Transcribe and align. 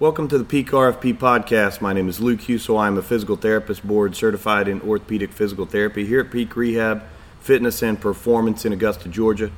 Welcome 0.00 0.28
to 0.28 0.38
the 0.38 0.44
Peak 0.44 0.70
RFP 0.70 1.18
podcast. 1.18 1.80
My 1.80 1.92
name 1.92 2.08
is 2.08 2.20
Luke 2.20 2.42
Husel. 2.42 2.78
I'm 2.78 2.96
a 2.96 3.02
physical 3.02 3.34
therapist 3.34 3.84
board 3.84 4.14
certified 4.14 4.68
in 4.68 4.80
orthopedic 4.82 5.32
physical 5.32 5.66
therapy 5.66 6.06
here 6.06 6.20
at 6.20 6.30
Peak 6.30 6.54
Rehab 6.54 7.02
Fitness 7.40 7.82
and 7.82 8.00
Performance 8.00 8.64
in 8.64 8.72
Augusta, 8.72 9.08
Georgia. 9.08 9.50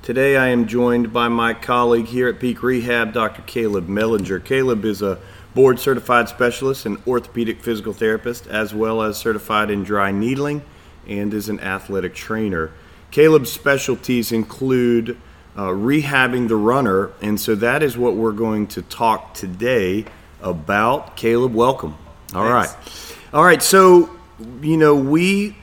Today 0.00 0.38
I 0.38 0.48
am 0.48 0.66
joined 0.66 1.12
by 1.12 1.28
my 1.28 1.52
colleague 1.52 2.06
here 2.06 2.26
at 2.26 2.40
Peak 2.40 2.62
Rehab, 2.62 3.12
Dr. 3.12 3.42
Caleb 3.42 3.86
Mellinger. 3.86 4.42
Caleb 4.42 4.86
is 4.86 5.02
a 5.02 5.18
board 5.54 5.78
certified 5.78 6.30
specialist 6.30 6.86
and 6.86 6.96
orthopedic 7.06 7.60
physical 7.60 7.92
therapist, 7.92 8.46
as 8.46 8.72
well 8.72 9.02
as 9.02 9.18
certified 9.18 9.70
in 9.70 9.84
dry 9.84 10.10
needling 10.10 10.62
and 11.06 11.34
is 11.34 11.50
an 11.50 11.60
athletic 11.60 12.14
trainer. 12.14 12.70
Caleb's 13.10 13.52
specialties 13.52 14.32
include 14.32 15.18
uh, 15.56 15.68
rehabbing 15.68 16.48
the 16.48 16.56
runner. 16.56 17.10
And 17.20 17.40
so 17.40 17.54
that 17.56 17.82
is 17.82 17.96
what 17.96 18.14
we're 18.14 18.32
going 18.32 18.66
to 18.68 18.82
talk 18.82 19.34
today 19.34 20.04
about. 20.40 21.16
Caleb, 21.16 21.54
welcome. 21.54 21.96
All 22.34 22.48
Thanks. 22.48 22.74
right, 22.74 23.34
All 23.34 23.44
right. 23.44 23.62
So, 23.62 24.10
you 24.62 24.76
know, 24.76 24.94
we 24.94 25.56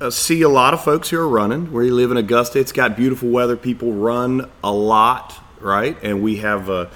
uh, 0.00 0.10
see 0.10 0.42
a 0.42 0.48
lot 0.48 0.72
of 0.72 0.82
folks 0.82 1.10
who 1.10 1.18
are 1.18 1.28
running. 1.28 1.72
Where 1.72 1.84
you 1.84 1.94
live 1.94 2.10
in 2.10 2.16
Augusta, 2.16 2.58
it's 2.58 2.72
got 2.72 2.96
beautiful 2.96 3.28
weather. 3.28 3.56
People 3.56 3.92
run 3.92 4.48
a 4.64 4.72
lot, 4.72 5.38
right? 5.60 5.96
And 6.02 6.22
we 6.22 6.36
have 6.38 6.70
uh, 6.70 6.86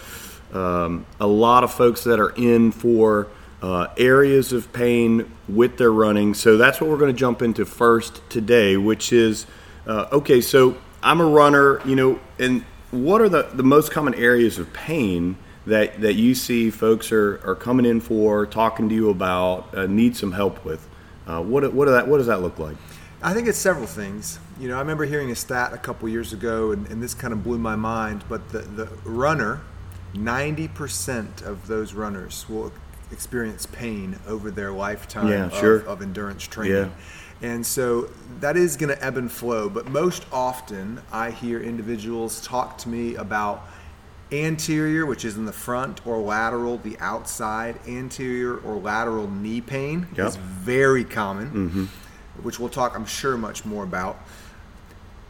um, 0.53 1.05
a 1.21 1.27
lot 1.27 1.65
of 1.65 1.73
folks 1.75 2.05
that 2.05 2.19
are 2.19 2.31
in 2.31 2.73
for 2.73 3.29
uh, 3.61 3.89
areas 3.97 4.53
of 4.53 4.73
pain 4.73 5.31
with 5.49 5.77
their 5.77 5.93
running. 5.93 6.35
So 6.35 6.57
that's 6.57 6.81
what 6.81 6.89
we're 6.89 6.99
going 6.99 7.13
to 7.13 7.19
jump 7.19 7.43
into 7.43 7.67
first 7.67 8.23
today, 8.31 8.77
which 8.77 9.13
is 9.13 9.47
uh, 9.87 10.09
okay. 10.13 10.41
So 10.41 10.77
I'm 11.05 11.21
a 11.21 11.27
runner, 11.27 11.87
you 11.87 11.97
know, 11.97 12.19
and 12.39 12.65
what 12.91 13.21
are 13.21 13.29
the, 13.29 13.43
the 13.43 13.63
most 13.63 13.93
common 13.93 14.15
areas 14.15 14.59
of 14.59 14.73
pain 14.73 15.37
that, 15.67 16.01
that 16.01 16.15
you 16.15 16.35
see 16.35 16.71
folks 16.71 17.13
are, 17.13 17.47
are 17.47 17.55
coming 17.55 17.85
in 17.85 18.01
for, 18.01 18.47
talking 18.47 18.89
to 18.89 18.95
you 18.95 19.11
about, 19.11 19.77
uh, 19.77 19.87
need 19.87 20.17
some 20.17 20.33
help 20.33 20.65
with? 20.65 20.89
Uh, 21.27 21.43
what, 21.43 21.71
what, 21.75 21.89
that, 21.89 22.09
what 22.09 22.17
does 22.19 22.27
that 22.27 22.41
look 22.41 22.59
like? 22.59 22.77
I 23.23 23.35
think 23.35 23.49
it's 23.49 23.59
several 23.59 23.87
things. 23.87 24.39
You 24.59 24.69
know, 24.69 24.77
I 24.77 24.81
remember 24.81 25.05
hearing 25.05 25.31
a 25.31 25.35
stat 25.35 25.75
a 25.75 25.79
couple 25.79 26.09
years 26.09 26.33
ago, 26.33 26.73
and, 26.73 26.89
and 26.89 27.03
this 27.03 27.13
kind 27.13 27.35
of 27.35 27.45
blew 27.45 27.59
my 27.59 27.77
mind. 27.77 28.25
But 28.27 28.49
the, 28.49 28.61
the 28.61 28.87
runner, 29.05 29.61
90% 30.15 31.43
of 31.43 31.67
those 31.67 31.93
runners 31.93 32.47
will 32.49 32.73
experience 33.13 33.67
pain 33.67 34.19
over 34.27 34.51
their 34.51 34.73
lifetime 34.73 35.29
Yeah, 35.29 35.47
of, 35.47 35.55
sure. 35.55 35.79
of 35.87 36.03
endurance 36.03 36.43
training. 36.47 36.77
Yeah. 36.77 36.89
And 37.43 37.67
so 37.67 38.09
that 38.41 38.57
is 38.57 38.77
going 38.77 38.95
to 38.95 39.05
ebb 39.05 39.17
and 39.17 39.31
flow. 39.31 39.69
But 39.69 39.89
most 39.89 40.25
often, 40.33 41.01
I 41.13 41.31
hear 41.31 41.61
individuals 41.61 42.41
talk 42.47 42.79
to 42.79 42.89
me 42.89 43.17
about 43.17 43.69
anterior, 44.33 45.05
which 45.07 45.25
is 45.25 45.37
in 45.37 45.45
the 45.45 45.53
front, 45.53 46.05
or 46.07 46.19
lateral, 46.19 46.79
the 46.79 46.97
outside, 46.99 47.79
anterior 47.87 48.57
or 48.59 48.77
lateral 48.77 49.31
knee 49.31 49.61
pain 49.61 50.07
Yep. 50.17 50.27
is 50.27 50.37
very 50.37 51.05
common, 51.05 51.51
Mm-hmm. 51.51 51.85
which 52.43 52.59
we'll 52.59 52.69
talk, 52.71 52.97
I'm 52.97 53.07
sure, 53.07 53.37
much 53.37 53.65
more 53.65 53.85
about. 53.85 54.19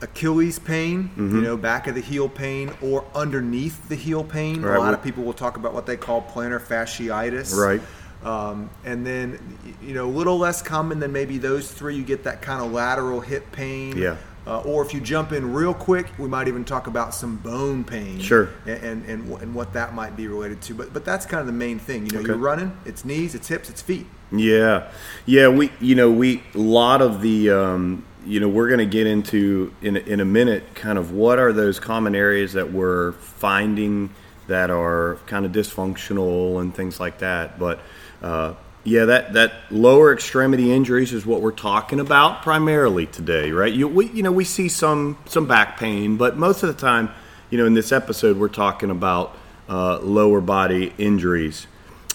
Achilles 0.01 0.59
pain, 0.59 1.05
Mm-hmm. 1.17 1.37
you 1.37 1.43
know, 1.43 1.57
back 1.57 1.87
of 1.87 1.95
the 1.95 2.01
heel 2.01 2.29
pain, 2.29 2.71
or 2.83 3.05
underneath 3.15 3.89
the 3.89 3.95
heel 3.97 4.23
pain. 4.25 4.63
Right, 4.63 4.77
A 4.77 4.81
lot 4.81 4.95
of 4.95 5.03
people 5.03 5.25
will 5.25 5.33
talk 5.33 5.57
about 5.57 5.73
what 5.75 5.87
they 5.87 5.97
call 5.97 6.23
plantar 6.23 6.61
fasciitis. 6.61 7.57
Right. 7.57 7.81
Um, 8.25 8.71
and 8.85 9.07
then, 9.07 9.39
you 9.83 9.93
know, 9.95 10.07
a 10.07 10.11
little 10.11 10.39
less 10.39 10.63
common 10.63 10.99
than 10.99 11.13
maybe 11.13 11.37
those 11.39 11.71
three. 11.71 11.95
You 11.97 12.03
get 12.05 12.25
that 12.25 12.41
kind 12.43 12.63
of 12.65 12.73
lateral 12.73 13.21
hip 13.21 13.53
pain. 13.53 13.97
Yeah. 13.99 14.17
Uh, 14.47 14.61
or 14.61 14.85
if 14.85 14.93
you 14.93 15.01
jump 15.01 15.33
in 15.33 15.53
real 15.55 15.73
quick, 15.73 16.07
we 16.19 16.29
might 16.29 16.49
even 16.49 16.65
talk 16.67 16.87
about 16.87 17.15
some 17.15 17.37
bone 17.37 17.83
pain. 17.85 18.21
Sure. 18.21 18.51
And 18.67 19.05
and, 19.07 19.29
and, 19.41 19.55
what 19.55 19.73
that 19.75 19.95
might 19.95 20.17
be 20.17 20.27
related 20.29 20.61
to. 20.63 20.75
But 20.75 20.93
but 20.93 21.05
that's 21.05 21.25
kind 21.27 21.41
of 21.41 21.47
the 21.47 21.53
main 21.53 21.79
thing. 21.79 22.05
You 22.07 22.13
know, 22.13 22.19
Okay. 22.21 22.29
you're 22.29 22.37
running. 22.37 22.77
It's 22.85 23.05
knees. 23.07 23.35
It's 23.35 23.49
hips. 23.49 23.69
It's 23.71 23.81
feet. 23.83 24.07
Yeah, 24.33 24.91
yeah. 25.27 25.49
We, 25.49 25.71
you 25.81 25.95
know, 25.95 26.11
we 26.11 26.43
a 26.55 26.59
lot 26.59 27.01
of 27.03 27.21
the, 27.23 27.51
um, 27.51 28.05
you 28.27 28.41
know, 28.41 28.49
we're 28.49 28.69
going 28.69 28.79
to 28.79 28.87
get 28.87 29.07
into 29.07 29.75
in 29.83 29.97
in 29.97 30.21
a 30.21 30.25
minute. 30.25 30.75
Kind 30.75 30.99
of 30.99 31.13
what 31.13 31.39
are 31.39 31.53
those 31.53 31.81
common 31.81 32.15
areas 32.15 32.55
that 32.55 32.73
we're 32.73 33.13
finding 33.13 34.11
that 34.47 34.71
are 34.71 35.19
kind 35.27 35.47
of 35.47 35.53
dysfunctional 35.53 36.61
and 36.61 36.75
things 36.75 37.01
like 37.01 37.19
that. 37.19 37.59
But 37.59 37.81
uh, 38.23 38.55
yeah, 38.85 39.07
that 39.07 39.33
that 39.33 39.53
lower 39.71 40.13
extremity 40.13 40.73
injuries 40.73 41.13
is 41.13 41.25
what 41.25 41.41
we're 41.41 41.53
talking 41.53 42.01
about 42.01 42.43
primarily 42.43 43.07
today, 43.07 43.51
right? 43.51 43.73
You 43.73 43.89
we 43.89 44.09
you 44.11 44.23
know 44.23 44.33
we 44.33 44.45
see 44.45 44.69
some 44.69 45.19
some 45.27 45.47
back 45.47 45.79
pain, 45.79 46.17
but 46.17 46.37
most 46.37 46.63
of 46.63 46.69
the 46.69 46.81
time, 46.81 47.11
you 47.51 47.59
know, 47.59 47.67
in 47.67 47.75
this 47.75 47.93
episode 47.93 48.37
we're 48.37 48.49
talking 48.49 48.91
about 48.91 49.37
uh, 49.69 49.99
lower 50.01 50.41
body 50.41 50.93
injuries. 50.99 51.67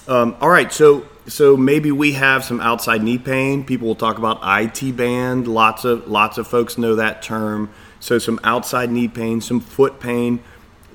Um, 0.08 0.36
all 0.41 0.50
right, 0.50 0.72
so 0.72 1.06
so 1.29 1.56
maybe 1.56 1.91
we 1.91 2.13
have 2.13 2.44
some 2.44 2.59
outside 2.59 3.03
knee 3.03 3.17
pain. 3.17 3.63
People 3.63 3.88
will 3.88 3.95
talk 3.95 4.17
about 4.17 4.40
IT 4.44 4.95
band. 4.97 5.47
Lots 5.47 5.85
of 5.85 6.07
lots 6.07 6.38
of 6.38 6.47
folks 6.47 6.78
know 6.78 6.95
that 6.95 7.22
term. 7.22 7.69
So 8.00 8.17
some 8.17 8.40
outside 8.44 8.91
knee 8.91 9.07
pain, 9.07 9.41
some 9.41 9.59
foot 9.59 10.00
pain. 10.00 10.41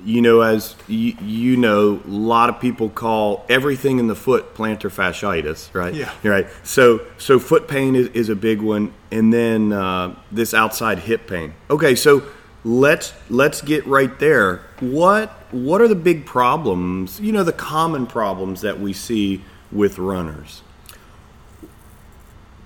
You 0.03 0.21
know, 0.21 0.41
as 0.41 0.75
you, 0.87 1.15
you 1.19 1.57
know, 1.57 1.99
a 2.05 2.07
lot 2.07 2.49
of 2.49 2.59
people 2.59 2.89
call 2.89 3.43
everything 3.49 3.97
in 3.97 4.05
the 4.05 4.15
foot 4.15 4.53
plantar 4.53 4.91
fasciitis, 4.91 5.73
right? 5.73 5.95
Yeah. 5.95 6.11
Right. 6.23 6.47
So 6.63 7.01
so 7.17 7.39
foot 7.39 7.67
pain 7.67 7.95
is, 7.95 8.09
is 8.09 8.29
a 8.29 8.35
big 8.35 8.61
one, 8.61 8.93
and 9.11 9.33
then 9.33 9.73
uh, 9.73 10.15
this 10.31 10.53
outside 10.53 10.99
hip 10.99 11.27
pain. 11.27 11.55
Okay, 11.71 11.95
so 11.95 12.23
let's 12.63 13.13
let's 13.29 13.61
get 13.61 13.87
right 13.87 14.19
there. 14.19 14.61
What 14.79 15.29
what 15.51 15.81
are 15.81 15.87
the 15.87 15.95
big 15.95 16.25
problems? 16.25 17.19
You 17.19 17.31
know, 17.31 17.43
the 17.43 17.53
common 17.53 18.05
problems 18.05 18.61
that 18.61 18.79
we 18.79 18.93
see 18.93 19.41
with 19.75 19.99
runners. 19.99 20.61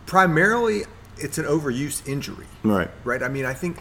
Primarily, 0.06 0.84
it's 1.18 1.38
an 1.38 1.46
overuse 1.46 2.08
injury. 2.08 2.46
Right. 2.64 2.90
Right. 3.04 3.22
I 3.22 3.28
mean, 3.28 3.46
I 3.46 3.54
think 3.54 3.78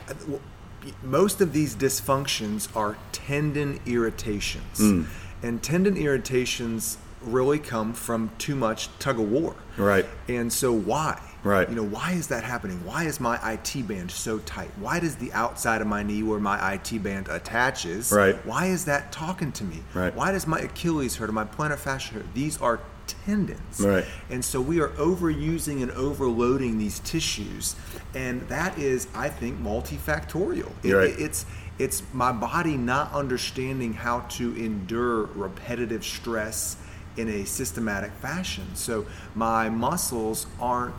most 1.02 1.40
of 1.40 1.52
these 1.52 1.74
dysfunctions 1.76 2.74
are 2.76 2.96
tendon 3.12 3.80
irritations, 3.86 4.78
Hmm. 4.78 5.02
and 5.42 5.62
tendon 5.62 5.96
irritations 5.96 6.98
really 7.22 7.58
come 7.58 7.92
from 7.92 8.30
too 8.38 8.54
much 8.54 8.88
tug 8.98 9.18
of 9.18 9.28
war. 9.28 9.54
Right. 9.76 10.06
And 10.28 10.52
so 10.52 10.72
why? 10.72 11.20
Right. 11.42 11.68
You 11.68 11.76
know, 11.76 11.82
why 11.84 12.12
is 12.12 12.28
that 12.28 12.44
happening? 12.44 12.84
Why 12.84 13.04
is 13.04 13.20
my 13.20 13.38
IT 13.52 13.82
band 13.82 14.10
so 14.10 14.38
tight? 14.40 14.70
Why 14.78 15.00
does 15.00 15.16
the 15.16 15.32
outside 15.32 15.80
of 15.80 15.86
my 15.86 16.02
knee 16.02 16.22
where 16.22 16.38
my 16.40 16.74
IT 16.74 16.98
band 17.02 17.28
attaches? 17.28 18.12
Right. 18.12 18.34
Why 18.46 18.66
is 18.66 18.84
that 18.86 19.12
talking 19.12 19.52
to 19.52 19.64
me? 19.64 19.82
Right. 19.94 20.14
Why 20.14 20.32
does 20.32 20.46
my 20.46 20.58
Achilles 20.60 21.16
hurt 21.16 21.28
or 21.28 21.32
my 21.32 21.44
plantar 21.44 21.78
fascia 21.78 22.14
hurt? 22.14 22.34
These 22.34 22.60
are 22.60 22.80
tendons. 23.24 23.80
Right. 23.80 24.04
And 24.30 24.44
so 24.44 24.60
we 24.60 24.80
are 24.80 24.88
overusing 24.90 25.82
and 25.82 25.90
overloading 25.92 26.78
these 26.78 27.00
tissues, 27.00 27.74
and 28.14 28.42
that 28.48 28.78
is, 28.78 29.08
I 29.14 29.28
think, 29.28 29.60
multifactorial. 29.60 30.70
It- 30.82 30.94
Right. 30.94 31.14
it's 31.18 31.44
it's 31.78 32.02
my 32.12 32.32
body 32.32 32.76
not 32.76 33.12
understanding 33.12 33.92
how 33.94 34.20
to 34.30 34.52
endure 34.56 35.26
repetitive 35.26 36.04
stress 36.04 36.76
in 37.16 37.28
a 37.28 37.44
systematic 37.44 38.10
fashion. 38.20 38.64
So 38.74 39.06
my 39.36 39.68
muscles 39.70 40.46
aren't 40.60 40.96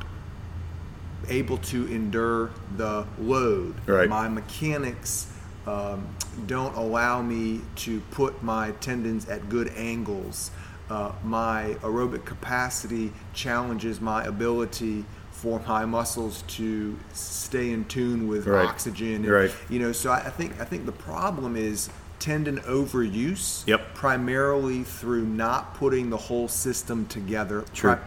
able 1.28 1.58
to 1.58 1.86
endure 1.88 2.52
the 2.78 3.06
load. 3.20 3.76
Right. 3.86 4.08
My 4.10 4.30
mechanics 4.30 5.28
um, 5.68 6.08
don't 6.48 6.76
allow 6.76 7.22
me 7.22 7.62
to 7.78 8.00
put 8.12 8.42
my 8.42 8.72
tendons 8.80 9.28
at 9.28 9.50
good 9.50 9.68
angles. 9.76 10.50
Uh, 10.90 11.12
my 11.24 11.76
aerobic 11.84 12.26
capacity 12.26 13.12
challenges 13.34 14.02
my 14.02 14.24
ability 14.24 15.06
for 15.32 15.62
my 15.68 15.86
muscles 15.86 16.44
to 16.48 16.98
stay 17.14 17.70
in 17.72 17.86
tune 17.86 18.28
with 18.28 18.48
Right. 18.48 18.68
oxygen. 18.68 19.24
And, 19.24 19.28
Right. 19.30 19.52
You 19.70 19.80
know, 19.80 19.92
so 19.92 20.10
I 20.12 20.18
I 20.26 20.30
think 20.30 20.60
I 20.60 20.66
think 20.66 20.86
the 20.86 20.92
problem 20.92 21.56
is 21.56 21.90
tendon 22.20 22.58
overuse. 22.68 23.66
Yep. 23.68 23.94
Primarily 23.96 24.84
through 24.84 25.26
not 25.26 25.76
putting 25.76 26.10
the 26.10 26.18
whole 26.18 26.48
system 26.50 27.06
together 27.06 27.64
True. 27.74 27.96
pri- 27.96 28.00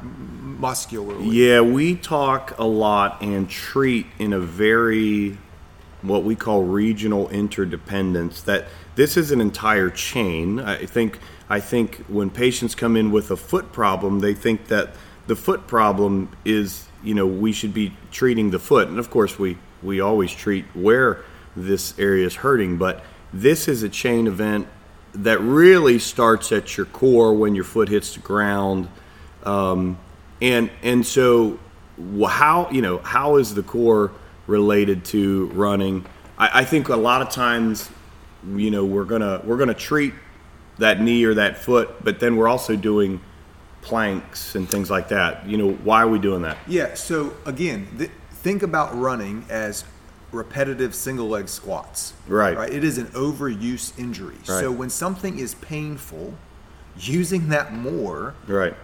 muscularly. 0.59 1.29
Yeah, 1.31 1.61
we 1.63 1.95
talk 1.95 2.53
a 2.59 2.67
lot 2.67 3.23
and 3.23 3.49
treat 3.49 4.07
in 4.19 4.33
a 4.35 4.41
very 4.41 5.39
what 6.03 6.25
we 6.25 6.35
call 6.35 6.65
regional 6.65 7.29
interdependence 7.29 8.43
that 8.43 8.67
this 8.95 9.17
is 9.17 9.31
an 9.31 9.41
entire 9.41 9.91
chain. 9.91 10.61
I 10.61 10.85
think 10.85 11.19
I 11.49 11.61
think 11.61 12.05
when 12.09 12.31
patients 12.31 12.75
come 12.75 12.97
in 12.97 13.11
with 13.11 13.31
a 13.31 13.37
foot 13.37 13.73
problem, 13.73 14.21
they 14.21 14.35
think 14.35 14.69
that 14.69 14.91
the 15.27 15.37
foot 15.37 15.67
problem 15.67 16.31
is, 16.45 16.87
you 17.03 17.15
know, 17.15 17.27
we 17.27 17.53
should 17.53 17.73
be 17.73 17.95
treating 18.11 18.51
the 18.51 18.59
foot. 18.59 18.89
And 18.89 18.99
of 18.99 19.11
course 19.11 19.39
we 19.39 19.59
we 19.83 20.01
always 20.01 20.33
treat 20.33 20.65
where 20.75 21.25
this 21.57 21.99
area 21.99 22.27
is 22.27 22.37
hurting, 22.37 22.79
but 22.79 23.05
this 23.33 23.69
is 23.69 23.83
a 23.83 23.89
chain 23.89 24.27
event 24.27 24.67
that 25.15 25.41
really 25.41 25.99
starts 25.99 26.53
at 26.53 26.77
your 26.77 26.87
core 26.87 27.35
when 27.35 27.55
your 27.55 27.65
foot 27.65 27.89
hits 27.89 28.15
the 28.15 28.21
ground. 28.21 28.89
Um, 29.45 29.99
and 30.41 30.71
and 30.83 31.07
so 31.07 31.59
how 32.27 32.69
you 32.71 32.83
know 32.83 32.99
how 32.99 33.37
is 33.37 33.55
the 33.55 33.63
core 33.63 34.13
related 34.47 35.05
to 35.07 35.47
running? 35.49 36.05
I, 36.39 36.61
I 36.61 36.65
think 36.65 36.89
a 36.89 36.97
lot 36.97 37.23
of 37.23 37.31
times, 37.31 37.91
you 38.55 38.71
know, 38.71 38.85
we're 38.85 39.05
gonna 39.05 39.41
we're 39.45 39.59
gonna 39.59 39.75
treat 39.75 40.15
that 40.79 41.01
knee 41.01 41.25
or 41.25 41.35
that 41.35 41.59
foot, 41.59 42.03
but 42.03 42.21
then 42.21 42.37
we're 42.37 42.49
also 42.49 42.77
doing 42.77 43.21
planks 43.83 44.55
and 44.55 44.69
things 44.69 44.91
like 44.91 45.09
that. 45.09 45.47
You 45.47 45.57
know, 45.57 45.73
why 45.73 46.03
are 46.03 46.09
we 46.09 46.19
doing 46.19 46.43
that? 46.43 46.57
Yeah. 46.67 46.95
So 46.95 47.35
again, 47.45 47.89
th- 47.99 48.11
think 48.31 48.63
about 48.63 48.97
running 48.99 49.45
as 49.51 49.85
repetitive 50.31 50.95
single 50.95 51.29
leg 51.29 51.49
squats. 51.49 52.15
Right. 52.27 52.57
Right. 52.57 52.73
It 52.73 52.85
is 52.85 52.97
an 52.99 53.07
overuse 53.09 53.97
injury. 53.99 54.37
Right. 54.49 54.61
So 54.61 54.73
when 54.73 54.89
something 54.89 55.39
is 55.39 55.55
painful, 55.57 56.35
using 56.99 57.49
that 57.51 57.73
more, 57.75 58.35
Right. 58.47 58.75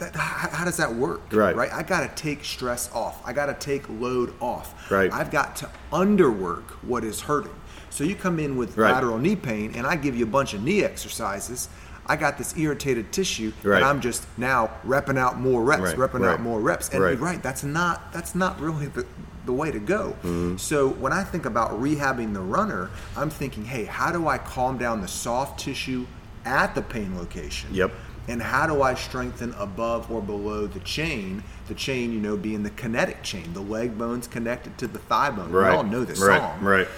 That, 0.00 0.16
how, 0.16 0.48
how 0.50 0.64
does 0.64 0.76
that 0.78 0.94
work? 0.94 1.20
Right. 1.32 1.54
Right. 1.54 1.72
I 1.72 1.82
got 1.82 2.00
to 2.00 2.22
take 2.22 2.44
stress 2.44 2.90
off. 2.92 3.22
I 3.24 3.32
got 3.32 3.46
to 3.46 3.54
take 3.54 3.88
load 3.88 4.34
off. 4.40 4.90
Right. 4.90 5.12
I've 5.12 5.30
got 5.30 5.56
to 5.56 5.70
underwork 5.92 6.64
what 6.82 7.04
is 7.04 7.20
hurting. 7.20 7.54
So 7.90 8.04
you 8.04 8.14
come 8.14 8.38
in 8.38 8.56
with 8.56 8.76
Right. 8.76 8.92
lateral 8.92 9.18
knee 9.18 9.36
pain, 9.36 9.72
and 9.74 9.86
I 9.86 9.96
give 9.96 10.16
you 10.16 10.24
a 10.24 10.28
bunch 10.28 10.54
of 10.54 10.62
knee 10.62 10.82
exercises. 10.84 11.68
I 12.06 12.16
got 12.16 12.38
this 12.38 12.56
irritated 12.56 13.12
tissue, 13.12 13.52
Right. 13.62 13.76
and 13.76 13.84
I'm 13.84 14.00
just 14.00 14.26
now 14.36 14.70
repping 14.86 15.18
out 15.18 15.38
more 15.38 15.62
reps, 15.62 15.82
Right, 15.82 15.96
repping 15.96 16.26
out 16.26 16.40
more 16.40 16.60
reps. 16.60 16.88
And 16.88 17.02
right. 17.02 17.10
you're 17.10 17.18
right, 17.18 17.42
that's 17.42 17.62
not 17.62 18.12
that's 18.12 18.34
not 18.34 18.60
really 18.60 18.86
the, 18.86 19.06
the 19.46 19.52
way 19.52 19.70
to 19.70 19.78
go. 19.78 20.16
Mm-hmm. 20.22 20.56
So 20.56 20.88
when 20.88 21.12
I 21.12 21.22
think 21.24 21.46
about 21.46 21.80
rehabbing 21.80 22.32
the 22.34 22.40
runner, 22.40 22.90
I'm 23.16 23.30
thinking, 23.30 23.64
hey, 23.64 23.84
how 23.84 24.10
do 24.12 24.28
I 24.28 24.38
calm 24.38 24.76
down 24.78 25.00
the 25.00 25.08
soft 25.08 25.60
tissue 25.60 26.06
at 26.44 26.74
the 26.74 26.82
pain 26.82 27.16
location? 27.16 27.70
Yep. 27.72 27.92
And 28.28 28.42
how 28.42 28.66
do 28.66 28.82
I 28.82 28.94
strengthen 28.94 29.52
above 29.54 30.10
or 30.10 30.22
below 30.22 30.66
the 30.66 30.80
chain? 30.80 31.42
The 31.68 31.74
chain, 31.74 32.12
you 32.12 32.20
know, 32.20 32.36
being 32.36 32.62
the 32.62 32.70
kinetic 32.70 33.22
chain, 33.22 33.52
the 33.54 33.60
leg 33.60 33.98
bones 33.98 34.26
connected 34.28 34.78
to 34.78 34.86
the 34.86 34.98
thigh 34.98 35.30
bone. 35.30 35.50
Right. 35.50 35.70
We 35.70 35.76
all 35.76 35.82
know 35.84 36.04
this 36.04 36.20
right. 36.20 36.40
song. 36.40 36.62
Right. 36.62 36.88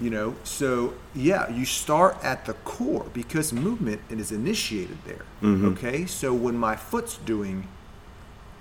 You 0.00 0.08
know, 0.08 0.34
so 0.44 0.94
yeah, 1.14 1.50
you 1.50 1.66
start 1.66 2.16
at 2.22 2.46
the 2.46 2.54
core 2.54 3.06
because 3.12 3.52
movement 3.52 4.00
is 4.08 4.32
initiated 4.32 4.96
there. 5.04 5.26
Mm-hmm. 5.42 5.66
Okay, 5.68 6.06
so 6.06 6.32
when 6.32 6.56
my 6.56 6.74
foot's 6.74 7.18
doing 7.18 7.68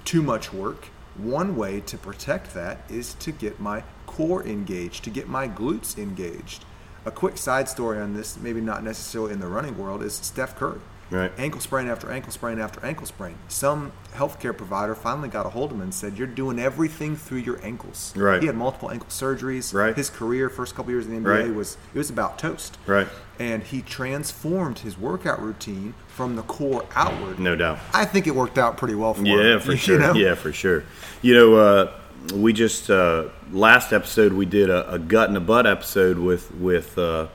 too 0.03 0.21
much 0.21 0.51
work, 0.51 0.87
one 1.15 1.55
way 1.55 1.79
to 1.81 1.97
protect 1.97 2.53
that 2.53 2.79
is 2.89 3.13
to 3.15 3.31
get 3.31 3.59
my 3.59 3.83
core 4.05 4.45
engaged, 4.45 5.03
to 5.05 5.09
get 5.09 5.29
my 5.29 5.47
glutes 5.47 5.97
engaged. 5.97 6.65
A 7.05 7.11
quick 7.11 7.37
side 7.37 7.69
story 7.69 7.99
on 7.99 8.13
this, 8.13 8.37
maybe 8.37 8.59
not 8.59 8.83
necessarily 8.83 9.31
in 9.31 9.39
the 9.39 9.47
running 9.47 9.77
world, 9.77 10.03
is 10.03 10.15
Steph 10.15 10.57
Curry. 10.57 10.81
Right. 11.11 11.31
Ankle 11.39 11.59
sprain 11.59 11.87
after 11.87 12.11
ankle 12.11 12.31
sprain 12.31 12.59
after 12.59 12.85
ankle 12.85 13.07
sprain. 13.07 13.35
Some 13.47 13.91
healthcare 14.13 14.55
provider 14.55 14.93
finally 14.93 15.27
got 15.27 15.45
a 15.45 15.49
hold 15.49 15.71
of 15.71 15.77
him 15.77 15.81
and 15.81 15.93
said, 15.93 16.17
You're 16.17 16.27
doing 16.27 16.59
everything 16.59 17.15
through 17.15 17.39
your 17.39 17.59
ankles. 17.65 18.13
Right. 18.15 18.39
He 18.41 18.45
had 18.47 18.55
multiple 18.55 18.91
ankle 18.91 19.07
surgeries. 19.09 19.73
Right. 19.73 19.95
His 19.95 20.09
career, 20.09 20.49
first 20.49 20.75
couple 20.75 20.91
years 20.91 21.07
in 21.07 21.11
the 21.13 21.17
NBA, 21.29 21.45
Right. 21.47 21.53
was 21.55 21.77
it 21.93 21.97
was 21.97 22.09
about 22.11 22.37
toast. 22.37 22.77
Right. 22.85 23.07
And 23.39 23.63
he 23.63 23.81
transformed 23.81 24.79
his 24.79 24.97
workout 24.99 25.41
routine 25.41 25.95
from 26.07 26.35
the 26.35 26.43
core 26.43 26.85
outward. 26.95 27.39
No 27.39 27.55
doubt. 27.55 27.79
I 27.93 28.05
think 28.05 28.27
it 28.27 28.35
worked 28.35 28.57
out 28.57 28.77
pretty 28.77 28.95
well 28.95 29.13
for 29.15 29.21
him. 29.21 29.27
Yeah, 29.39 29.57
for 29.59 29.75
sure. 29.77 29.97
know? 29.99 30.13
Yeah, 30.13 30.35
for 30.35 30.51
sure. 30.53 30.83
You 31.23 31.33
know, 31.33 31.55
uh, 31.55 31.91
we 32.35 32.53
just 32.53 32.89
uh, 32.91 33.29
last 33.51 33.93
episode 33.93 34.33
we 34.33 34.45
did 34.45 34.69
a, 34.69 34.91
a 34.91 34.99
gut 34.99 35.29
and 35.29 35.37
a 35.37 35.41
butt 35.41 35.65
episode 35.65 36.19
with 36.19 36.53
with 36.55 36.97
uh, 36.99 37.27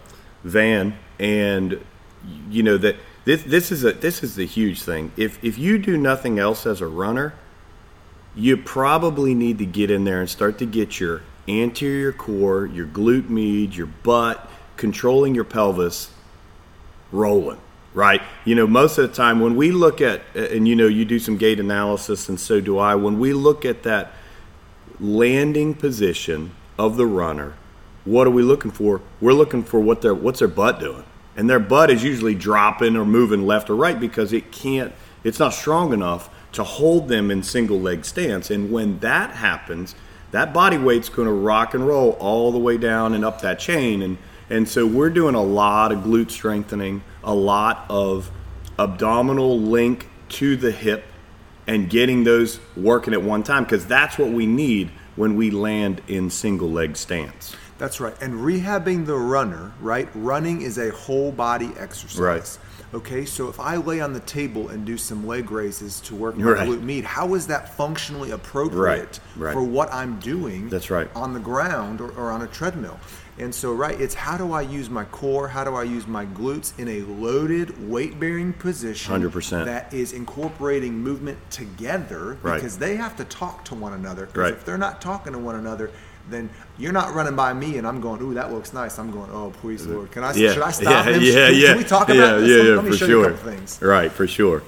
Van, 0.44 0.96
and 1.18 1.80
you 2.50 2.62
know 2.62 2.76
that 2.78 2.96
this 3.24 3.42
this 3.42 3.72
is 3.72 3.84
a 3.84 3.92
this 3.92 4.22
is 4.22 4.36
the 4.36 4.46
huge 4.46 4.82
thing. 4.82 5.12
If 5.16 5.42
if 5.42 5.58
you 5.58 5.78
do 5.78 5.96
nothing 5.96 6.38
else 6.38 6.66
as 6.66 6.80
a 6.80 6.86
runner, 6.86 7.34
you 8.34 8.56
probably 8.56 9.34
need 9.34 9.58
to 9.58 9.66
get 9.66 9.90
in 9.90 10.04
there 10.04 10.20
and 10.20 10.28
start 10.28 10.58
to 10.58 10.66
get 10.66 11.00
your 11.00 11.22
anterior 11.48 12.12
core, 12.12 12.66
your 12.66 12.86
glute 12.86 13.28
med, 13.28 13.74
your 13.74 13.86
butt, 13.86 14.50
controlling 14.76 15.34
your 15.34 15.44
pelvis 15.44 16.10
rolling, 17.12 17.60
right? 17.92 18.22
You 18.44 18.54
know, 18.54 18.66
most 18.66 18.98
of 18.98 19.08
the 19.08 19.14
time 19.14 19.40
when 19.40 19.56
we 19.56 19.70
look 19.70 20.00
at, 20.00 20.22
and 20.34 20.66
you 20.66 20.74
know, 20.74 20.86
you 20.86 21.04
do 21.04 21.18
some 21.18 21.36
gait 21.36 21.60
analysis, 21.60 22.28
and 22.28 22.38
so 22.38 22.60
do 22.60 22.78
I, 22.78 22.94
when 22.94 23.18
we 23.18 23.32
look 23.32 23.64
at 23.64 23.82
that 23.84 24.12
landing 25.00 25.74
position 25.74 26.52
of 26.78 26.96
the 26.96 27.06
runner, 27.06 27.54
what 28.04 28.26
are 28.26 28.30
we 28.30 28.42
looking 28.42 28.70
for? 28.70 29.00
We're 29.20 29.32
looking 29.32 29.62
for 29.62 29.80
what 29.80 30.02
their 30.02 30.14
what's 30.14 30.40
their 30.40 30.48
butt 30.48 30.80
doing, 30.80 31.04
and 31.36 31.48
their 31.48 31.58
butt 31.58 31.90
is 31.90 32.02
usually 32.04 32.34
dropping 32.34 32.96
or 32.96 33.04
moving 33.04 33.46
left 33.46 33.70
or 33.70 33.76
right 33.76 33.98
because 33.98 34.32
it 34.32 34.52
can't, 34.52 34.92
it's 35.22 35.38
not 35.38 35.52
strong 35.52 35.92
enough 35.92 36.30
to 36.52 36.62
hold 36.62 37.08
them 37.08 37.30
in 37.30 37.42
single 37.42 37.80
leg 37.80 38.04
stance. 38.04 38.50
And 38.50 38.70
when 38.70 38.98
that 39.00 39.30
happens, 39.30 39.94
that 40.30 40.52
body 40.52 40.78
weight's 40.78 41.08
going 41.08 41.28
to 41.28 41.34
rock 41.34 41.74
and 41.74 41.86
roll 41.86 42.10
all 42.20 42.52
the 42.52 42.58
way 42.58 42.76
down 42.76 43.14
and 43.14 43.24
up 43.24 43.40
that 43.42 43.58
chain, 43.58 44.02
and 44.02 44.18
and 44.50 44.68
so 44.68 44.86
we're 44.86 45.10
doing 45.10 45.34
a 45.34 45.42
lot 45.42 45.90
of 45.90 46.00
glute 46.00 46.30
strengthening, 46.30 47.02
a 47.22 47.34
lot 47.34 47.86
of 47.88 48.30
abdominal 48.78 49.58
link 49.58 50.08
to 50.30 50.56
the 50.56 50.70
hip 50.70 51.04
and 51.66 51.88
getting 51.88 52.24
those 52.24 52.60
working 52.76 53.14
at 53.14 53.22
one 53.22 53.42
time 53.42 53.64
because 53.64 53.86
that's 53.86 54.18
what 54.18 54.30
we 54.30 54.46
need 54.46 54.90
when 55.16 55.36
we 55.36 55.50
land 55.50 56.02
in 56.08 56.28
single 56.28 56.70
leg 56.70 56.96
stance. 56.96 57.56
That's 57.78 58.00
right. 58.00 58.14
And 58.20 58.34
rehabbing 58.34 59.06
the 59.06 59.16
runner, 59.16 59.72
right? 59.80 60.08
Running 60.14 60.62
is 60.62 60.78
a 60.78 60.90
whole 60.90 61.32
body 61.32 61.72
exercise. 61.78 62.18
Right. 62.20 62.58
Okay, 62.94 63.24
so 63.24 63.48
if 63.48 63.58
I 63.58 63.76
lay 63.76 64.00
on 64.00 64.12
the 64.12 64.20
table 64.20 64.68
and 64.68 64.84
do 64.86 64.96
some 64.96 65.26
leg 65.26 65.50
raises 65.50 65.98
to 66.02 66.14
work 66.14 66.36
my 66.36 66.44
Right. 66.52 66.68
glute 66.68 66.82
med, 66.82 67.04
how 67.04 67.34
is 67.34 67.48
that 67.48 67.76
functionally 67.76 68.30
appropriate 68.30 68.78
Right, 68.78 69.20
right. 69.36 69.52
for 69.52 69.62
what 69.64 69.92
I'm 69.92 70.20
doing? 70.20 70.68
That's 70.68 70.90
right. 70.90 71.10
On 71.16 71.32
the 71.34 71.40
ground 71.40 72.00
or, 72.00 72.10
or 72.10 72.30
on 72.30 72.42
a 72.42 72.46
treadmill. 72.46 73.00
And 73.36 73.52
so, 73.52 73.72
right, 73.72 74.00
it's 74.00 74.14
how 74.14 74.36
do 74.36 74.52
I 74.52 74.62
use 74.62 74.88
my 74.88 75.02
core? 75.06 75.48
How 75.48 75.64
do 75.64 75.74
I 75.74 75.82
use 75.82 76.06
my 76.06 76.24
glutes 76.24 76.78
in 76.78 76.86
a 76.86 77.00
loaded 77.00 77.90
weight 77.90 78.20
bearing 78.20 78.52
position 78.52 79.12
100%. 79.12 79.64
that 79.64 79.92
is 79.92 80.12
incorporating 80.12 80.96
movement 80.96 81.38
together 81.50 82.38
Right. 82.44 82.54
because 82.54 82.78
they 82.78 82.94
have 82.94 83.16
to 83.16 83.24
talk 83.24 83.64
to 83.64 83.74
one 83.74 83.92
another. 83.92 84.28
Right. 84.36 84.52
If 84.52 84.64
they're 84.64 84.78
not 84.78 85.00
talking 85.00 85.32
to 85.32 85.40
one 85.40 85.56
another, 85.56 85.90
then 86.28 86.48
you're 86.78 86.92
not 86.92 87.14
running 87.14 87.36
by 87.36 87.52
me 87.52 87.78
and 87.78 87.86
I'm 87.86 88.00
going, 88.00 88.20
ooh, 88.22 88.34
that 88.34 88.52
looks 88.52 88.72
nice. 88.72 88.98
I'm 88.98 89.10
going, 89.10 89.30
oh, 89.32 89.50
please, 89.60 89.86
Lord. 89.86 90.10
Can 90.10 90.24
I, 90.24 90.32
Yeah, 90.34 90.52
should 90.52 90.62
I 90.62 90.70
stop 90.72 91.06
yeah, 91.06 91.12
him? 91.12 91.22
yeah, 91.22 91.32
can, 91.32 91.54
yeah. 91.54 91.68
can 91.68 91.76
we 91.78 91.84
talk 91.84 92.08
about 92.08 92.16
yeah, 92.16 92.36
this? 92.36 92.48
Yeah, 92.48 92.72
let, 92.72 92.84
yeah, 92.84 92.90
for 92.90 92.96
show 92.96 93.06
sure. 93.06 93.08
you 93.08 93.24
a 93.24 93.30
couple 93.34 93.50
things. 93.52 93.82
Right, 93.82 94.12
for 94.12 94.26
sure. 94.26 94.62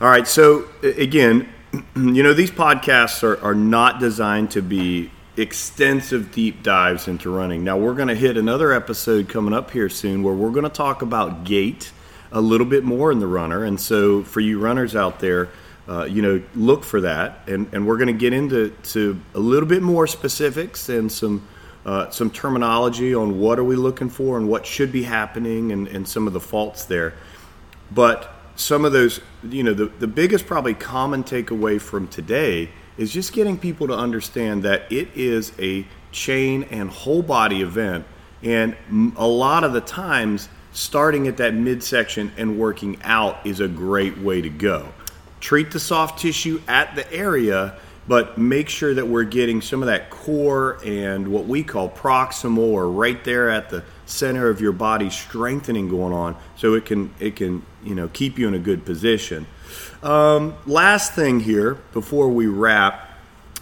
All 0.00 0.08
right, 0.08 0.26
so 0.26 0.66
again, 0.82 1.48
you 1.96 2.22
know, 2.22 2.32
these 2.34 2.50
podcasts 2.50 3.22
are, 3.22 3.42
are 3.44 3.54
not 3.54 4.00
designed 4.00 4.50
to 4.52 4.62
be 4.62 5.10
extensive 5.36 6.32
deep 6.32 6.62
dives 6.62 7.08
into 7.08 7.30
running. 7.30 7.64
Now, 7.64 7.78
we're 7.78 7.94
going 7.94 8.08
to 8.08 8.14
hit 8.14 8.36
another 8.36 8.72
episode 8.72 9.28
coming 9.28 9.54
up 9.54 9.70
here 9.70 9.88
soon 9.88 10.22
where 10.22 10.34
we're 10.34 10.50
going 10.50 10.64
to 10.64 10.70
talk 10.70 11.02
about 11.02 11.44
gait 11.44 11.92
a 12.30 12.40
little 12.40 12.66
bit 12.66 12.84
more 12.84 13.12
in 13.12 13.18
the 13.18 13.26
runner. 13.26 13.64
And 13.64 13.80
so, 13.80 14.22
for 14.22 14.40
you 14.40 14.58
runners 14.58 14.96
out 14.96 15.20
there, 15.20 15.48
uh, 15.88 16.04
you 16.04 16.22
know, 16.22 16.42
look 16.54 16.84
for 16.84 17.00
that. 17.00 17.48
And, 17.48 17.68
and 17.72 17.86
we're 17.86 17.96
going 17.98 18.08
to 18.08 18.12
get 18.12 18.32
into 18.32 18.70
to 18.70 19.20
a 19.34 19.40
little 19.40 19.68
bit 19.68 19.82
more 19.82 20.06
specifics 20.06 20.88
and 20.88 21.10
some 21.10 21.46
uh, 21.84 22.08
some 22.10 22.30
terminology 22.30 23.12
on 23.12 23.40
what 23.40 23.58
are 23.58 23.64
we 23.64 23.74
looking 23.74 24.08
for 24.08 24.36
and 24.36 24.48
what 24.48 24.64
should 24.64 24.92
be 24.92 25.02
happening 25.02 25.72
and, 25.72 25.88
and 25.88 26.08
some 26.08 26.26
of 26.28 26.32
the 26.32 26.40
faults 26.40 26.84
there. 26.84 27.12
But 27.90 28.32
some 28.54 28.84
of 28.84 28.92
those, 28.92 29.20
you 29.42 29.64
know, 29.64 29.74
the, 29.74 29.86
the 29.86 30.06
biggest 30.06 30.46
probably 30.46 30.74
common 30.74 31.24
takeaway 31.24 31.80
from 31.80 32.06
today 32.06 32.70
is 32.96 33.12
just 33.12 33.32
getting 33.32 33.58
people 33.58 33.88
to 33.88 33.94
understand 33.94 34.62
that 34.62 34.92
it 34.92 35.08
is 35.16 35.52
a 35.58 35.84
chain 36.12 36.64
and 36.70 36.88
whole 36.90 37.22
body 37.22 37.62
event. 37.62 38.06
And 38.42 38.76
a 39.16 39.26
lot 39.26 39.64
of 39.64 39.72
the 39.72 39.80
times, 39.80 40.48
starting 40.72 41.26
at 41.26 41.38
that 41.38 41.54
midsection 41.54 42.32
and 42.36 42.58
working 42.58 42.98
out 43.02 43.44
is 43.46 43.60
a 43.60 43.68
great 43.68 44.18
way 44.18 44.40
to 44.40 44.50
go. 44.50 44.88
Treat 45.42 45.72
the 45.72 45.80
soft 45.80 46.20
tissue 46.20 46.62
at 46.68 46.94
the 46.94 47.12
area, 47.12 47.76
but 48.06 48.38
make 48.38 48.68
sure 48.68 48.94
that 48.94 49.08
we're 49.08 49.24
getting 49.24 49.60
some 49.60 49.82
of 49.82 49.88
that 49.88 50.08
core 50.08 50.78
and 50.84 51.26
what 51.26 51.46
we 51.46 51.64
call 51.64 51.90
proximal 51.90 52.58
or 52.58 52.88
right 52.88 53.22
there 53.24 53.50
at 53.50 53.68
the 53.68 53.82
center 54.06 54.48
of 54.48 54.60
your 54.60 54.70
body 54.70 55.10
strengthening 55.10 55.88
going 55.88 56.12
on 56.12 56.36
so 56.54 56.74
it 56.74 56.86
can 56.86 57.12
it 57.18 57.34
can 57.34 57.64
you 57.82 57.94
know 57.94 58.08
keep 58.12 58.38
you 58.38 58.46
in 58.46 58.54
a 58.54 58.58
good 58.58 58.84
position. 58.84 59.46
Um, 60.02 60.54
last 60.64 61.14
thing 61.14 61.40
here 61.40 61.74
before 61.92 62.28
we 62.28 62.46
wrap 62.46 63.08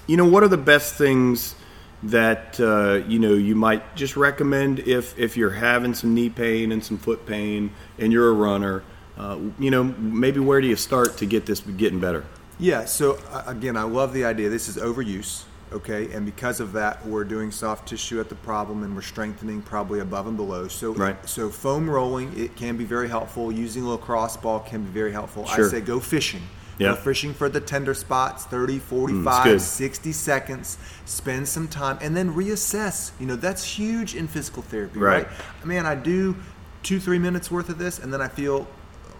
you 0.07 0.17
know 0.17 0.27
what 0.27 0.43
are 0.43 0.49
the 0.49 0.59
best 0.59 0.97
things 0.97 1.55
that 2.03 2.59
uh, 2.61 3.07
you 3.09 3.19
know 3.19 3.35
you 3.35 3.55
might 3.55 3.95
just 3.95 4.17
recommend 4.17 4.81
if 4.81 5.19
if 5.19 5.37
you're 5.37 5.51
having 5.51 5.95
some 5.95 6.15
knee 6.15 6.29
pain 6.29 6.73
and 6.73 6.85
some 6.85 6.99
foot 6.99 7.25
pain 7.25 7.71
and 7.99 8.13
you're 8.13 8.29
a 8.29 8.35
runner 8.35 8.83
uh, 9.21 9.37
you 9.59 9.71
know 9.71 9.85
maybe 9.85 10.41
where 10.41 10.61
do 10.61 10.67
you 10.67 10.77
start 10.77 11.17
to 11.19 11.27
get 11.27 11.45
this 11.47 11.61
getting 11.61 12.01
better 12.01 12.25
Yeah, 12.59 12.85
so 12.87 13.19
uh, 13.33 13.43
again, 13.47 13.77
I 13.77 13.85
love 13.85 14.13
the 14.13 14.25
idea. 14.27 14.49
This 14.51 14.69
is 14.69 14.77
overuse, 14.77 15.45
okay? 15.73 16.13
And 16.13 16.27
because 16.27 16.61
of 16.61 16.73
that, 16.73 16.95
we're 17.07 17.25
doing 17.25 17.51
soft 17.51 17.89
tissue 17.89 18.21
at 18.21 18.29
the 18.29 18.35
problem 18.35 18.83
and 18.85 18.95
we're 18.95 19.01
strengthening 19.15 19.63
probably 19.63 20.01
above 20.01 20.27
and 20.27 20.37
below. 20.37 20.69
So, 20.69 20.93
Right. 20.93 21.17
so 21.27 21.49
foam 21.49 21.89
rolling, 21.89 22.29
it 22.45 22.57
can 22.57 22.77
be 22.77 22.85
very 22.85 23.09
helpful. 23.09 23.51
Using 23.51 23.85
a 23.85 23.89
lacrosse 23.89 24.37
ball 24.37 24.61
can 24.61 24.85
be 24.85 24.91
very 24.91 25.11
helpful. 25.13 25.47
Sure. 25.47 25.67
I 25.67 25.71
say 25.71 25.81
go 25.81 26.01
fishing. 26.01 26.43
Yeah. 26.79 26.89
Go 26.91 26.97
fishing 26.97 27.33
for 27.35 27.49
the 27.49 27.61
tender 27.61 27.95
spots, 27.95 28.45
30, 28.45 28.77
Mm, 28.79 28.83
45, 28.83 29.45
good. 29.45 29.61
60 29.63 30.13
seconds. 30.13 30.77
Spend 31.07 31.49
some 31.49 31.67
time 31.67 31.97
and 32.03 32.15
then 32.15 32.35
reassess. 32.35 33.13
You 33.19 33.27
know, 33.27 33.37
that's 33.37 33.65
huge 33.79 34.15
in 34.15 34.29
physical 34.29 34.63
therapy, 34.63 34.99
Right. 34.99 35.27
right? 35.27 35.67
Man, 35.67 35.87
I 35.87 35.95
do 35.95 36.37
two, 36.83 37.01
three 37.01 37.19
minutes 37.19 37.51
worth 37.51 37.71
of 37.71 37.79
this 37.79 37.99
and 37.99 38.13
then 38.13 38.21
I 38.21 38.29
feel 38.29 38.67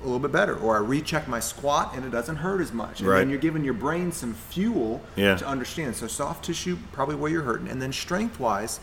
a 0.01 0.05
little 0.05 0.19
bit 0.19 0.33
better, 0.33 0.57
or 0.57 0.77
I 0.77 0.81
recheck 0.81 1.29
my 1.29 1.41
squat 1.41 1.93
and 1.95 2.05
it 2.05 2.11
doesn't 2.11 2.37
hurt 2.37 2.61
as 2.61 2.73
much. 2.73 3.01
And 3.01 3.09
Right. 3.09 3.19
then 3.19 3.31
you're 3.31 3.39
giving 3.39 3.65
your 3.65 3.75
brain 3.75 4.13
some 4.13 4.35
fuel 4.35 5.03
Yeah. 5.17 5.37
to 5.37 5.47
understand. 5.47 5.97
So 5.97 6.07
soft 6.07 6.45
tissue, 6.45 6.79
probably 6.93 7.15
where 7.17 7.31
you're 7.31 7.43
hurting, 7.43 7.69
and 7.69 7.81
then 7.81 7.93
strength 7.93 8.41
wise, 8.41 8.81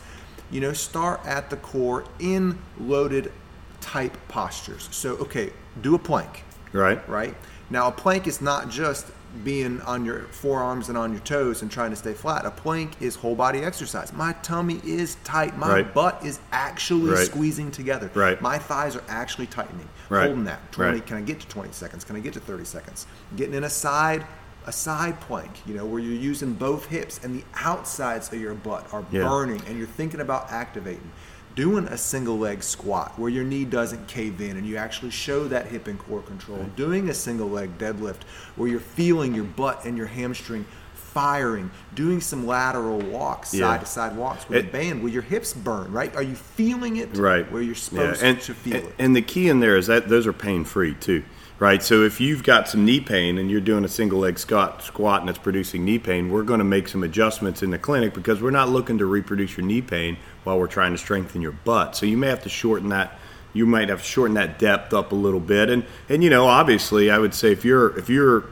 you 0.50 0.60
know, 0.60 0.72
start 0.72 1.20
at 1.26 1.50
the 1.50 1.56
core 1.56 2.04
in 2.18 2.58
loaded 2.80 3.32
type 3.80 4.16
postures. 4.28 4.88
So 4.90 5.10
okay, 5.16 5.52
do 5.82 5.94
a 5.94 5.98
plank 5.98 6.44
Right. 6.72 7.06
right? 7.08 7.34
Now, 7.70 7.88
a 7.88 7.92
plank 7.92 8.26
is 8.26 8.40
not 8.40 8.68
just 8.70 9.06
being 9.44 9.80
on 9.82 10.04
your 10.04 10.20
forearms 10.30 10.88
and 10.88 10.96
on 10.98 11.12
your 11.12 11.20
toes 11.20 11.62
and 11.62 11.70
trying 11.70 11.90
to 11.90 11.96
stay 11.96 12.14
flat. 12.14 12.44
A 12.46 12.50
plank 12.50 12.92
is 13.00 13.14
whole 13.14 13.34
body 13.34 13.60
exercise. 13.62 14.12
My 14.12 14.32
tummy 14.42 14.80
is 14.84 15.16
tight. 15.24 15.56
My 15.58 15.68
Right. 15.68 15.94
butt 15.94 16.20
is 16.24 16.40
actually 16.50 17.10
Right. 17.10 17.26
squeezing 17.26 17.70
together. 17.70 18.10
Right. 18.14 18.40
My 18.40 18.58
thighs 18.58 18.96
are 18.96 19.02
actually 19.08 19.46
tightening. 19.46 19.88
Holding 20.08 20.44
that. 20.44 20.72
20, 20.72 20.92
Right. 20.92 21.06
Can 21.06 21.16
I 21.18 21.20
get 21.20 21.40
to 21.40 21.46
20 21.48 21.72
seconds? 21.72 22.04
Can 22.04 22.16
I 22.16 22.20
get 22.20 22.32
to 22.34 22.40
30 22.40 22.64
seconds? 22.64 23.06
Getting 23.36 23.54
in 23.54 23.64
a 23.64 23.70
side 23.70 24.24
a 24.66 24.72
side 24.72 25.18
plank, 25.22 25.50
you 25.64 25.72
know, 25.72 25.86
where 25.86 25.98
you're 25.98 26.12
using 26.12 26.52
both 26.52 26.86
hips 26.86 27.18
and 27.22 27.34
the 27.34 27.42
outsides 27.64 28.30
of 28.30 28.38
your 28.38 28.52
butt 28.52 28.86
are 28.92 29.02
Yeah. 29.10 29.22
burning 29.26 29.62
and 29.66 29.78
you're 29.78 29.86
thinking 29.86 30.20
about 30.20 30.52
activating 30.52 31.10
doing 31.58 31.88
a 31.88 31.98
single 31.98 32.38
leg 32.38 32.62
squat 32.62 33.18
where 33.18 33.28
your 33.28 33.42
knee 33.42 33.64
doesn't 33.64 34.06
cave 34.06 34.40
in 34.40 34.56
and 34.56 34.64
you 34.64 34.76
actually 34.76 35.10
show 35.10 35.48
that 35.48 35.66
hip 35.66 35.88
and 35.88 35.98
core 35.98 36.22
control 36.22 36.62
doing 36.76 37.08
a 37.08 37.14
single 37.14 37.48
leg 37.48 37.68
deadlift 37.78 38.22
where 38.54 38.68
you're 38.68 38.78
feeling 38.78 39.34
your 39.34 39.42
butt 39.42 39.84
and 39.84 39.98
your 39.98 40.06
hamstring 40.06 40.64
firing 40.94 41.68
doing 41.96 42.20
some 42.20 42.46
lateral 42.46 43.00
walks 43.00 43.52
Yeah. 43.52 43.66
side 43.66 43.80
to 43.80 43.86
side 43.86 44.16
walks 44.16 44.48
with 44.48 44.58
It- 44.58 44.66
a 44.66 44.68
band 44.68 45.02
where 45.02 45.10
your 45.10 45.22
hips 45.22 45.52
burn 45.52 45.90
right? 45.90 46.14
Are 46.14 46.22
you 46.22 46.36
feeling 46.36 46.98
it 46.98 47.16
right. 47.16 47.50
where 47.50 47.60
you're 47.60 47.74
supposed 47.74 48.22
and, 48.22 48.40
to 48.42 48.54
feel 48.54 48.76
and, 48.76 48.84
it? 48.84 48.94
and 49.00 49.16
the 49.16 49.22
key 49.22 49.48
in 49.48 49.58
there 49.58 49.76
is 49.76 49.88
that 49.88 50.08
those 50.08 50.28
are 50.28 50.32
pain 50.32 50.62
free 50.62 50.94
too 50.94 51.24
right? 51.58 51.82
So 51.82 52.04
if 52.04 52.20
you've 52.20 52.44
got 52.44 52.68
some 52.68 52.84
knee 52.84 53.00
pain 53.00 53.36
and 53.36 53.50
you're 53.50 53.60
doing 53.60 53.84
a 53.84 53.88
single 53.88 54.20
leg 54.20 54.38
squat 54.38 54.84
squat 54.84 55.22
and 55.22 55.28
it's 55.28 55.40
producing 55.40 55.84
knee 55.84 55.98
pain 55.98 56.30
we're 56.30 56.44
going 56.44 56.60
to 56.60 56.64
make 56.64 56.86
some 56.86 57.02
adjustments 57.02 57.64
in 57.64 57.70
the 57.70 57.78
clinic 57.78 58.14
because 58.14 58.40
we're 58.40 58.52
not 58.52 58.68
looking 58.68 58.96
to 58.98 59.06
reproduce 59.06 59.56
your 59.56 59.66
knee 59.66 59.82
pain 59.82 60.16
while 60.44 60.58
we're 60.58 60.66
trying 60.66 60.92
to 60.92 60.98
strengthen 60.98 61.42
your 61.42 61.52
butt 61.52 61.96
so 61.96 62.06
you 62.06 62.16
may 62.16 62.28
have 62.28 62.42
to 62.42 62.48
shorten 62.48 62.88
that 62.88 63.18
you 63.52 63.66
might 63.66 63.88
have 63.88 64.00
to 64.00 64.04
shorten 64.04 64.34
that 64.34 64.58
depth 64.58 64.92
up 64.92 65.12
a 65.12 65.14
little 65.14 65.40
bit 65.40 65.70
and 65.70 65.84
and 66.08 66.22
you 66.22 66.30
know 66.30 66.46
obviously 66.46 67.10
i 67.10 67.18
would 67.18 67.34
say 67.34 67.52
if 67.52 67.64
you're 67.64 67.96
if 67.98 68.08
you're 68.08 68.44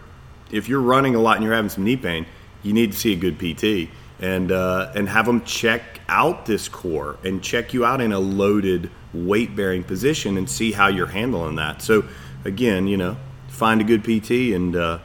if 0.50 0.68
you're 0.68 0.80
running 0.80 1.14
a 1.14 1.20
lot 1.20 1.36
and 1.36 1.44
you're 1.44 1.54
having 1.54 1.70
some 1.70 1.84
knee 1.84 1.96
pain, 1.96 2.26
you 2.62 2.72
need 2.72 2.92
to 2.92 2.98
see 2.98 3.12
a 3.12 3.16
good 3.16 3.38
PT 3.38 3.90
and 4.20 4.50
uh, 4.50 4.92
and 4.94 5.08
have 5.08 5.26
them 5.26 5.44
check 5.44 6.00
out 6.08 6.46
this 6.46 6.68
core 6.68 7.18
and 7.24 7.42
check 7.42 7.74
you 7.74 7.84
out 7.84 8.00
in 8.00 8.12
a 8.12 8.18
loaded 8.18 8.90
weight 9.12 9.54
bearing 9.56 9.84
position 9.84 10.36
and 10.36 10.48
see 10.48 10.72
how 10.72 10.88
you're 10.88 11.06
handling 11.06 11.56
that. 11.56 11.82
So 11.82 12.04
again, 12.44 12.86
you 12.86 12.96
know, 12.96 13.16
find 13.48 13.80
a 13.80 13.84
good 13.84 14.04
PT 14.04 14.54
and 14.54 14.74
uh, 14.76 14.98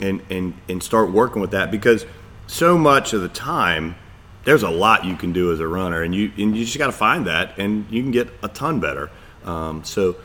and 0.00 0.22
and 0.30 0.54
and 0.68 0.82
start 0.82 1.10
working 1.10 1.40
with 1.40 1.52
that 1.52 1.70
because 1.70 2.06
so 2.46 2.76
much 2.78 3.12
of 3.12 3.22
the 3.22 3.28
time 3.28 3.96
there's 4.44 4.62
a 4.62 4.70
lot 4.70 5.04
you 5.04 5.16
can 5.16 5.32
do 5.32 5.52
as 5.52 5.60
a 5.60 5.68
runner 5.68 6.02
and 6.02 6.14
you 6.14 6.32
and 6.38 6.56
you 6.56 6.64
just 6.64 6.78
got 6.78 6.86
to 6.86 6.92
find 6.92 7.26
that 7.26 7.58
and 7.58 7.86
you 7.90 8.02
can 8.02 8.12
get 8.12 8.28
a 8.42 8.48
ton 8.48 8.80
better. 8.80 9.10
Um, 9.44 9.84
so 9.84 10.16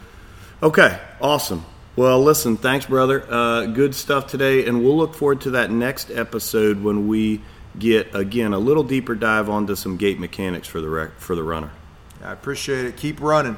Okay, 0.63 0.97
awesome. 1.19 1.65
Well, 1.97 2.23
listen, 2.23 2.55
thanks, 2.55 2.85
brother. 2.85 3.25
Uh, 3.29 3.65
good 3.65 3.93
stuff 3.93 4.27
today, 4.27 4.65
and 4.65 4.81
we'll 4.81 4.95
look 4.95 5.13
forward 5.13 5.41
to 5.41 5.51
that 5.51 5.71
next 5.71 6.09
episode 6.09 6.81
when 6.81 7.09
we 7.09 7.41
get 7.77 8.15
again 8.15 8.53
a 8.53 8.59
little 8.59 8.83
deeper 8.85 9.13
dive 9.13 9.49
onto 9.49 9.75
some 9.75 9.97
gait 9.97 10.19
mechanics 10.21 10.65
for 10.65 10.79
the 10.79 10.87
rec- 10.87 11.19
for 11.19 11.35
the 11.35 11.43
runner. 11.43 11.69
i 12.23 12.31
appreciate 12.31 12.85
it 12.85 12.95
keep 12.95 13.19
running 13.19 13.57